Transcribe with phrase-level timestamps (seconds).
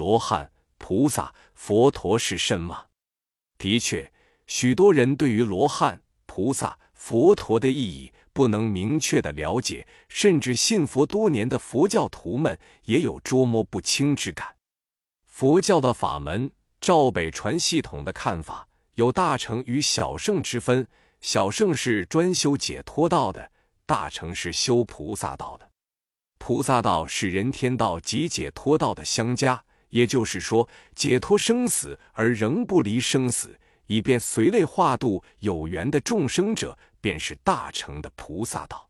[0.00, 2.86] 罗汉、菩萨、佛陀是什么？
[3.58, 4.10] 的确，
[4.46, 14.56] 许多人对于罗汉、菩萨、佛陀的意义不能明确的了解，甚至信佛多年的佛教徒们也有捉摸不清之感。
[15.26, 20.88] 佛教的法门，照北传系统的看法，有大乘与小乘之分。
[21.20, 23.50] 小乘是专修解脱道的，
[23.84, 25.70] 大乘是修菩萨道的。
[26.38, 38.88] 菩萨道是人天道及解脱道的相加，也就是说，解脱生死而仍不离生死，以便随类化度有缘的众生者，便是大乘的菩萨道。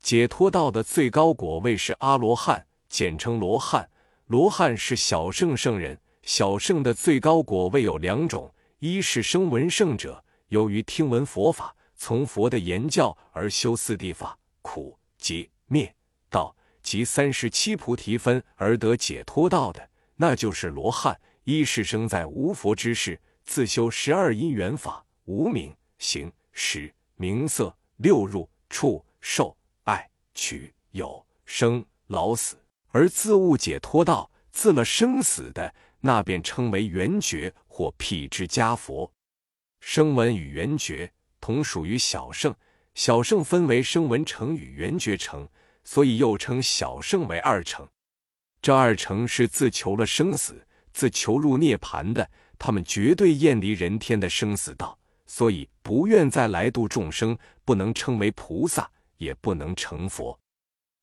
[0.00, 3.88] 解脱道的最高果位是阿罗汉，简称罗汉。
[4.26, 10.24] 罗汉是小圣圣人，小圣的最高果位有两种：一是声闻圣者。
[10.48, 15.94] 由于听闻佛法，从佛的言教而修四谛法、苦、集、灭、
[16.28, 21.18] 道及三十七菩提分而得解脱道的，那就是罗汉。
[21.44, 32.56] 一是生在无佛之世，自修十二因缘法、无名、行、识、名色、六入、触、受、爱、取、有、生、老、死，
[32.90, 39.12] 而自悟解脱道，自了生死的，那便称为圆觉或辟支迦佛。
[39.80, 42.54] 声闻与缘觉同属于小圣，
[42.94, 45.48] 小圣分为声闻乘与缘觉乘，
[45.82, 47.88] 所以又称小圣为二乘。
[48.62, 54.96] 这二成是自求了生死，自求入涅盘的，他们绝对厌离人天的生死道，
[55.26, 58.88] 所以不愿再来度众生，不能称为菩萨，
[59.18, 60.38] 也不能成佛。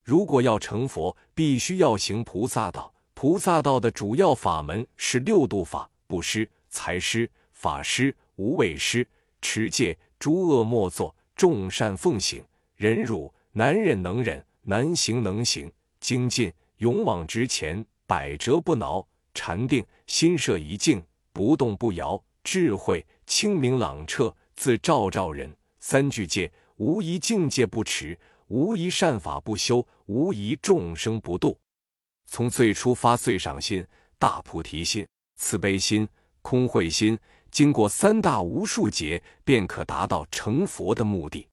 [0.03, 2.91] 如果要成佛，必须要行菩萨道。
[3.13, 8.15] 菩萨道的主要法门是六度法：布施、财施、法施。
[8.41, 9.05] 无畏施、
[9.41, 12.41] 持戒、诸恶莫作、众善奉行、
[12.77, 16.49] 忍辱、难忍能忍、难行能行、精进、
[16.79, 25.53] 勇往直前、百折不挠、禅定、心摄一静、不动不摇、智慧、清明朗澈、自照照人。
[25.81, 31.57] 三句戒：无一境界不持，无一善法不修，无一众生不度。
[32.25, 33.85] 从最初发最上心、
[34.17, 36.07] 大菩提心、慈悲心、
[36.41, 37.17] 空慧心。
[37.51, 41.45] 经过三大无数劫，便可达到成佛的目的。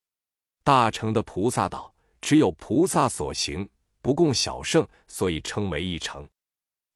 [0.63, 3.67] 大乘的菩萨道，只有菩萨所行，
[4.07, 6.25] 不共小圣，所以称为一乘。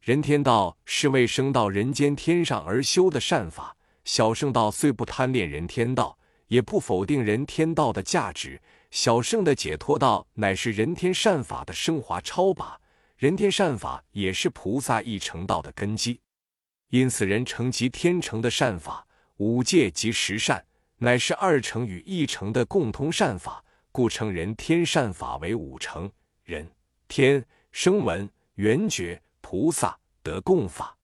[0.00, 3.76] 人天道是为升到人间天上而修的善法。
[4.04, 6.16] 小圣道虽不贪恋人天道，
[6.46, 8.62] 也不否定人天道的价值。
[8.92, 12.80] 小圣的解脱道乃是人天善法的升华超拔，
[13.16, 16.20] 人天善法也是菩萨一乘道的根基。
[16.90, 19.04] 因此，人成即天成的善法，
[19.38, 20.64] 五戒即十善，
[20.98, 26.08] 乃是二乘与一乘的共同善法，故称人天善法为五乘。
[26.44, 26.70] 人
[27.10, 30.96] 天声闻缘觉菩萨得共法，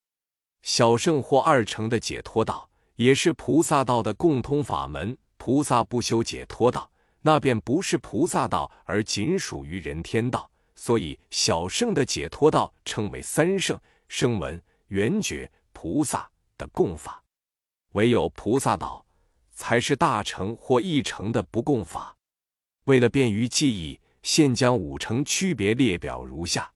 [0.62, 5.18] 小圣或二乘的解脱道，也是菩萨道的共通法门。
[5.36, 6.88] 菩萨不修解脱道，
[7.22, 10.48] 那便不是菩萨道，而仅属于人天道。
[10.76, 15.50] 所以，小圣的解脱道称为三圣：声闻缘觉。
[15.72, 17.22] 菩萨的共法，
[17.94, 19.04] 唯有菩萨道
[19.50, 22.16] 才是大乘或一乘的不共法。
[22.84, 26.69] 为了便于记忆，现将五乘区别列表如下。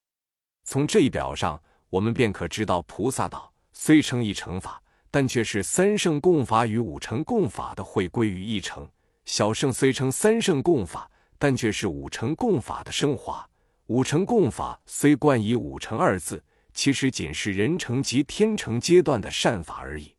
[0.62, 4.80] 从这一表上，我们便可知道，菩萨道虽称一乘法，
[5.10, 8.84] 但却是三圣共法与五乘共法的会归于一乘；
[9.24, 11.10] 小圣虽称三圣共法，
[11.40, 13.44] 但却是五乘共法的升华。
[13.88, 16.44] 五乘共法虽冠以五乘二字。
[16.72, 20.14] 其实仅是人成及天成阶段的善法而已。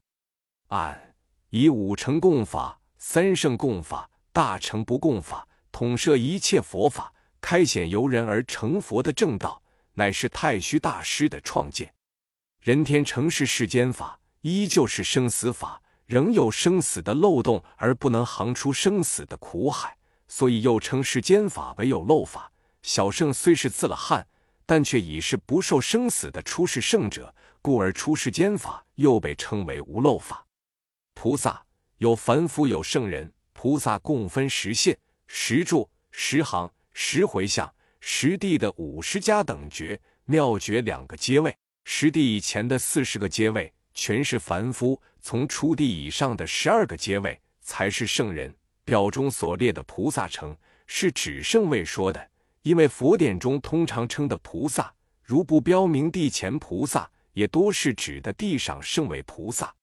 [0.68, 1.16] 按
[1.50, 9.62] 以五成共法、三圣共法、大乘不共法，统摄一切佛法，开显由人而成佛的正道，
[9.96, 11.94] 乃是太虚大师的创建。
[12.62, 19.98] 人天成是世间法，依旧是生死法，仍有生死的漏洞而不能行出生死的苦海，
[20.28, 22.52] 所以又称世间法为有漏法。
[22.84, 24.26] 小圣虽是自了汉。
[24.64, 30.46] 但却已是不受生死的出世圣者，故而出世间法又被称为无漏法。
[31.14, 31.62] 菩萨
[31.98, 34.98] 有凡夫有圣人，菩萨共分十现、
[35.28, 41.56] 十住、十行、十回向、十地的五十家等觉、妙觉两个阶位。
[41.84, 48.54] 十地以前的四十个阶位全是凡夫，从初地以上的十二个阶位才是圣人。
[48.84, 50.56] 表中所列的菩萨城
[50.88, 52.30] 是指圣位说的。
[52.64, 54.94] 因为佛典中通常称的菩萨，
[55.24, 59.74] 如不标明地前菩萨，也多是指的地上圣位菩萨。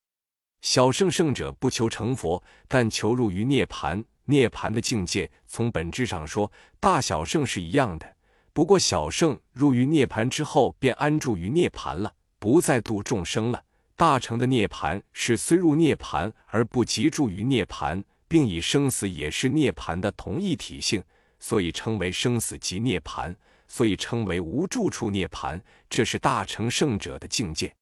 [0.60, 4.05] 小圣圣者不求成佛，但求入于涅盘。
[4.28, 8.16] 涅盘的境界，从本质上说，大小圣是一样的。
[8.52, 12.12] 不过小圣入于涅盘之后，便安住于涅盘了。
[12.38, 13.64] 不再度众生了。
[13.96, 21.02] 大乘的涅盘是虽入涅盘而不即住于涅盘，并以生死也是涅盘的同一体性，
[21.40, 23.34] 所以称为生死即涅盘，
[23.66, 25.60] 所以称为无住处涅盘。
[25.88, 27.74] 这是大乘圣者的境界。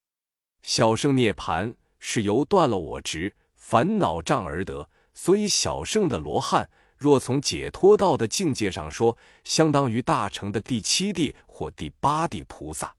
[0.63, 6.71] 小圣涅盘是由断了我执、烦恼障而得，所以小圣的罗汉。
[6.97, 12.95] 若从解脱道的境界上说，相当于大乘的第七地或第八地菩萨。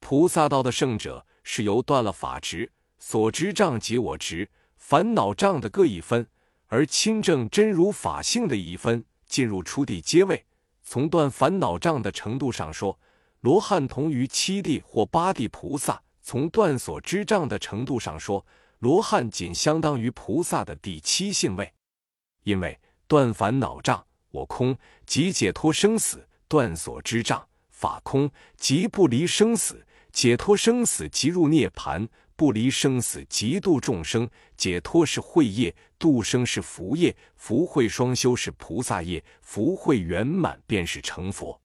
[0.00, 6.26] 菩萨道的圣者是由断了法执、所执障及我执、烦恼障的各一分，
[6.66, 10.44] 而亲证真如法性的一分，进入初地阶位。
[10.82, 12.98] 从断烦恼障的程度上说，
[13.40, 18.44] 罗汉同于七地或八地菩萨；从断所知障的程度上说，
[18.82, 21.72] 罗汉仅相当于菩萨的第七性位，
[22.42, 22.76] 因为。
[23.06, 24.74] 断烦恼障，我空
[25.04, 26.18] 即解脱生死；
[26.48, 34.26] 断所知障，法空即不离生死，解脱生死即入涅盘，不离生死即度众生。
[34.56, 41.60] 解脱是慧业，度生是福业，福慧双修是菩萨业，福慧圆满便是成佛。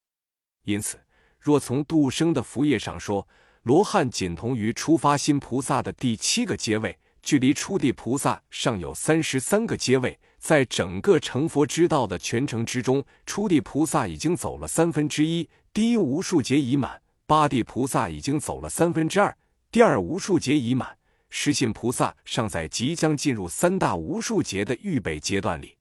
[0.65, 0.99] 因此，
[1.39, 3.25] 若从度生的福业上说，
[3.63, 10.17] 罗汉仅同于初发心菩萨的第七个阶位，距离初地菩萨尚有三十三个阶位。
[10.39, 19.35] 在整个成佛之道的全程之中，初地菩萨已经走了三分之一，第一无数劫已满；八地菩萨已经走了三分之二，
[19.69, 20.87] 第二无数劫已满；
[21.29, 25.75] 实信菩萨尚在即将进入三大无数劫的预备阶段里。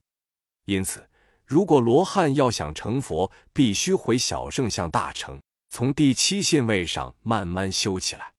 [0.65, 1.07] 因此，
[1.45, 5.39] 如果罗汉要想成佛，必须回小圣向大成，
[5.69, 8.33] 从第七信位上慢慢修起来。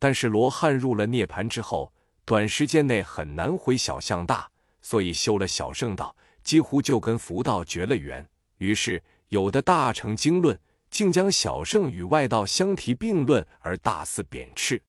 [0.00, 1.91] 但是罗汉入了涅盘之后，
[2.24, 4.48] 短时间内很难回小向大。
[4.84, 8.28] 所以修了小圣道，几乎就跟佛道绝了缘。
[8.58, 10.58] 于是有的大乘经论
[10.90, 14.82] 竟将小圣与外道相提并论，而大肆贬斥。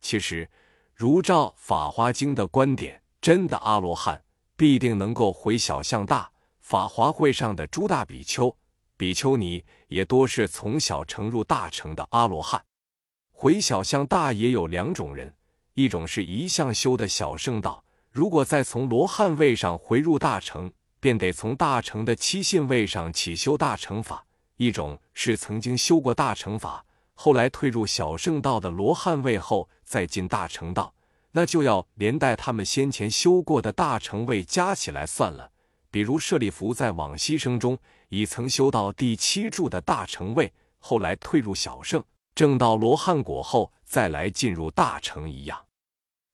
[0.00, 0.48] 其实，
[0.94, 4.20] 如照《法华经》的观点，真的阿罗汉
[4.56, 6.28] 必定能够回小向大。
[6.58, 8.56] 法华会上的诸大比丘、
[8.96, 12.64] 比丘尼也多是从小乘入大乘的阿罗汉。
[13.30, 15.32] 回小向大也有两种人，
[15.82, 17.82] 一种是一向修的小圣道。
[18.10, 24.26] 如果再从罗汉位上回入大乘，便得从大乘的七信位上起修大乘法。
[24.58, 26.84] 一种是曾经修过大乘法，
[27.14, 30.92] 后来退入小圣道的罗汉位后再进大乘道，
[31.32, 35.50] 那就要连带他们先前修过的大乘位加起来算了。
[35.90, 37.78] 比如舍利弗在往昔生中
[38.10, 42.04] 已曾修到第七柱的大乘位，后来退入小圣，
[42.34, 45.58] 正到罗汉果后再来进入大乘一样。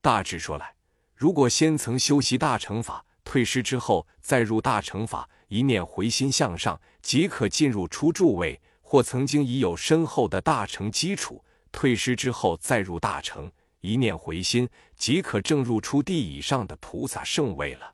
[0.06, 0.72] 大致说来。
[1.16, 13.50] 如果先曾修习大乘法，退失之后再入大乘法，一念回心向上，即可进入初住位；或曾经已有深厚的大乘基础，退失之后再入大乘，
[13.80, 17.92] 一念回心，即可正入初地以上的菩萨圣位了。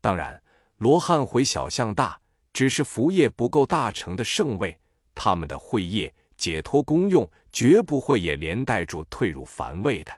[0.00, 0.42] 当然，
[0.78, 2.18] 罗汉回小向大，
[2.54, 4.78] 只是福业不够大乘的圣位，
[5.14, 10.12] 他们的慧业解脱功用，绝不会也连带住退入凡位的。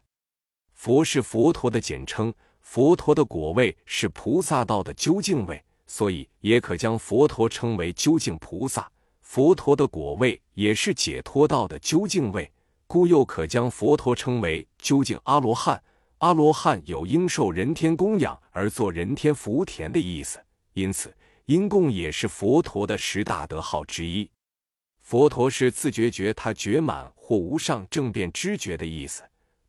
[0.87, 8.89] 佛是佛陀的简称，佛陀的果位是菩萨道的究竟位，所以也可将佛陀称为究竟菩萨。
[9.21, 12.49] 佛陀的果位也是解脱道的究竟位，
[12.87, 15.83] 故又可将佛陀称为究竟阿罗汉。
[16.19, 20.39] 阿罗汉有应受人天供养而做人天福田的意思，
[20.75, 21.13] 因此
[21.47, 24.31] 因供也是佛陀的十大德号之一。
[25.03, 29.25] 佛陀是自觉觉他觉满或无上正变知觉的意思。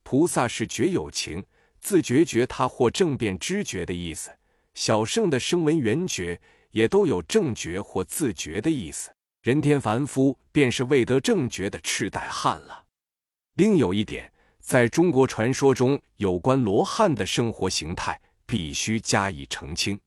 [0.10, 1.44] 菩萨是觉有情，
[1.82, 4.32] 自觉觉他或正变知觉的意思。
[4.74, 6.40] 小圣的声闻缘觉
[6.72, 9.12] 也都有正觉或自觉的意思。
[9.42, 12.86] 人天凡夫便是未得正觉的赤带汉了。
[13.56, 20.00] 另有一点，在中国传说中有关罗汉的生活形态，必须加以澄清。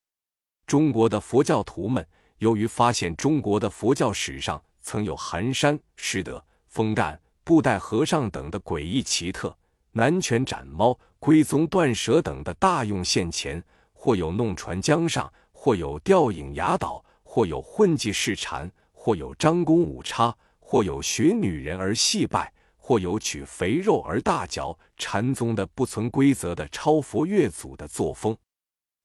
[0.65, 2.03] 中国的佛教徒们
[2.39, 9.55] 由于发现中国的佛教史上曾有寒山、师德、风干、布袋和尚等的诡异奇特。
[9.93, 24.77] 南拳斩猫、龟宗断舌等的大用现前，或有弄船江上，或有吊影崖岛，或有混迹市禅，或有张弓舞叉，或有学女人而戏拜，或有取肥肉而大嚼。
[24.95, 28.37] 禅宗的不存规则的超佛越祖的作风，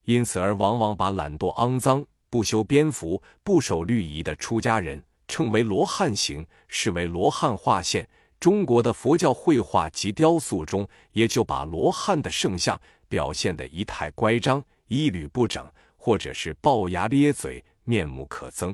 [0.04, 8.08] 因此而往往把懒惰、肮脏、不修边幅、不守律仪的出家人称为罗汉行，视为罗汉化现。
[8.46, 18.72] 中国的佛教绘画及雕塑中，也就把罗汉的圣像表现得仪态乖张、一缕不整，或者是龅牙咧嘴、面目可憎。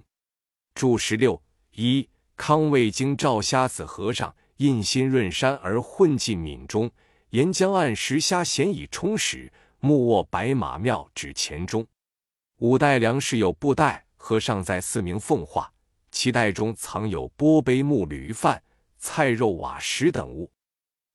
[0.74, 6.90] 注十六一，康卫经赵瞎子和尚印心润山而混进闽中，
[7.30, 9.50] 沿江岸石虾咸以充实。
[9.80, 11.86] 木卧白马庙指前中。
[12.58, 15.72] 五代梁氏有布袋，和尚在四明奉化，
[16.10, 18.62] 其袋中藏有钵杯木驴饭、
[19.02, 20.52] 菜肉瓦石等物。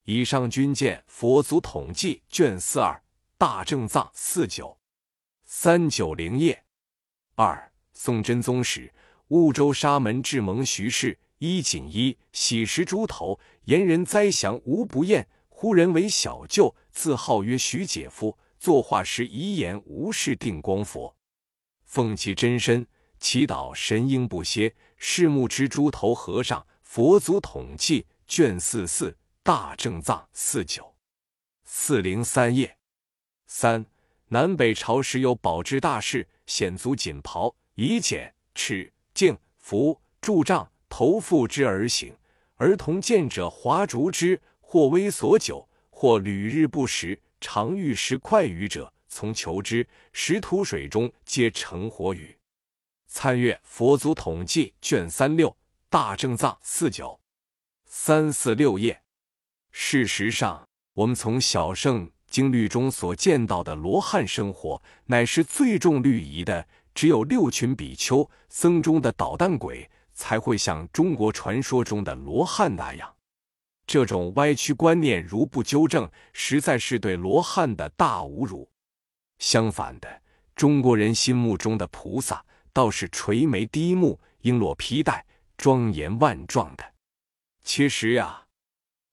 [0.04, 3.02] 以上均见《佛祖统计》卷四二
[3.38, 4.78] 大正藏四九
[5.46, 6.66] 三九零页。
[7.36, 8.94] 二宋真宗时，
[9.30, 15.26] 婺州沙门智蒙徐氏衣锦衣喜食猪头，言人灾祥无不厌。
[15.48, 18.38] 呼人为小舅，自号曰徐姐夫。
[18.60, 21.16] 作画时遗言无事定光佛。
[21.86, 22.86] 奉其真身，
[23.18, 24.76] 祈祷神鹰不歇。
[24.98, 26.66] 是木之猪头和尚，
[26.98, 30.96] 佛祖统计卷四四大正藏四九
[31.64, 32.76] 四零三页。
[33.46, 33.86] 三
[34.30, 42.18] 南北朝时有宝志大士，显足锦袍，以简尺镜服柱杖头覆之而行。
[42.56, 48.92] 儿童见者华竹之，或微所久，或屡日不食，常欲食快鱼者。
[49.08, 52.36] 从求之，食土水中皆成活鱼。
[53.06, 55.56] 参阅《佛祖统计》卷三六
[55.90, 57.18] 大正藏四九
[57.86, 59.02] 三四六页。
[59.72, 66.68] 事实上，我们从小圣经律中所见到的罗汉生活，乃是最重律仪的。
[66.94, 73.16] 只有六群比丘僧中的捣蛋鬼，才会像中国传说中的罗汉那样。
[73.86, 78.70] 这种歪曲观念，如不纠正，实在是对罗汉的大侮辱。
[79.38, 80.22] 相反的，
[80.54, 85.24] 中国人心目中的菩萨倒是垂眉低目、璎珞披带、
[85.58, 86.94] 庄严万状的。
[87.64, 88.46] 其实呀，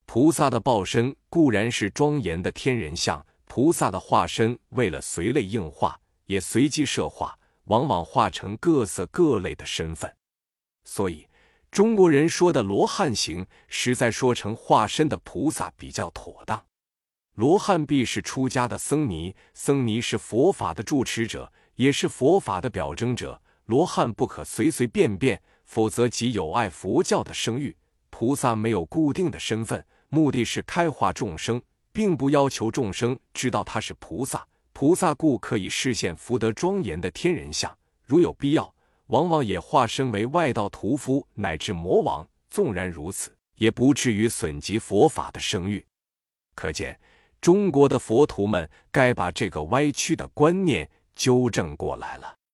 [0.07, 10.15] 菩萨的报身固然是庄严的天人像，菩萨的化身为了随类应化，也随机设化，往往化成各色各类的身份。
[10.85, 11.27] 所以，
[11.71, 16.65] 中国人说的罗汉行，实在说成化身的菩萨比较妥当。
[17.35, 23.43] 罗汉必是出家的僧尼，僧尼是佛法的住持者，也是佛法的表征者。
[23.65, 25.43] 罗汉不可随随便便，
[25.75, 27.77] 否则即有碍佛教的声誉。
[28.09, 34.47] 菩萨没有固定的身份，目的是开化众生，并不要求众生知道他是菩萨。
[34.73, 38.73] 菩萨故可以视现福德庄严的天人相，如有必要，
[39.07, 42.25] 往往也化身为外道屠夫乃至魔王。
[42.49, 45.85] 纵然如此，也不至于损及佛法的声誉。
[46.55, 46.97] 可见。
[47.41, 52.39] 中国的佛徒们该把这个歪曲的观念纠正过来了。